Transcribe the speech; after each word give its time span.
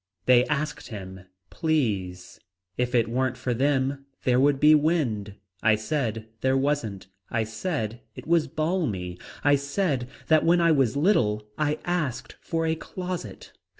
They 0.25 0.45
asked 0.47 0.87
him. 0.87 1.27
Please. 1.51 2.39
If 2.75 2.95
it 2.95 3.07
weren't 3.07 3.37
for 3.37 3.53
them 3.53 4.07
there 4.23 4.39
would 4.39 4.59
be 4.59 4.73
wind. 4.73 5.35
I 5.61 5.75
said 5.75 6.27
there 6.41 6.57
wasn't. 6.57 7.05
I 7.29 7.43
said 7.43 8.01
it 8.15 8.25
was 8.25 8.47
balmy. 8.47 9.19
I 9.43 9.55
said 9.57 10.07
that 10.25 10.43
when 10.43 10.59
I 10.59 10.71
was 10.71 10.97
little 10.97 11.45
I 11.55 11.77
asked 11.85 12.35
for 12.41 12.65
a 12.65 12.73
closet. 12.73 13.53